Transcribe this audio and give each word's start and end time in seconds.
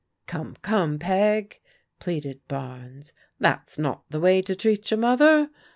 "Come, 0.25 0.55
come. 0.63 0.97
Peg," 0.97 1.59
pleaded 1.99 2.41
Barnes," 2.47 3.13
that's 3.39 3.77
not 3.77 4.03
the 4.09 4.19
way 4.19 4.41
to 4.41 4.55
treat 4.55 4.89
your 4.89 4.97
mother. 4.99 5.51